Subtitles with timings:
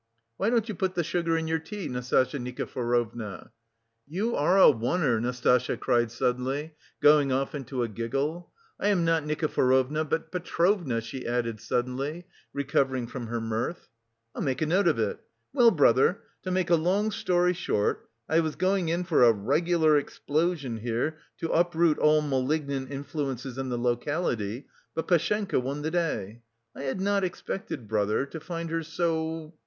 [0.37, 3.51] "Why don't you put the sugar in your tea, Nastasya Nikiforovna?"
[4.07, 8.51] "You are a one!" Nastasya cried suddenly, going off into a giggle.
[8.79, 13.89] "I am not Nikiforovna, but Petrovna," she added suddenly, recovering from her mirth.
[14.33, 15.19] "I'll make a note of it.
[15.53, 19.97] Well, brother, to make a long story short, I was going in for a regular
[19.97, 24.65] explosion here to uproot all malignant influences in the locality,
[24.95, 26.41] but Pashenka won the day.
[26.75, 29.53] I had not expected, brother, to find her so...